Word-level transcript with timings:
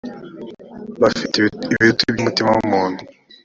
bafite 1.01 1.35
ibiruta 1.65 2.03
ibyo 2.09 2.19
umutima 2.23 2.49
w’umuntu 2.51 3.01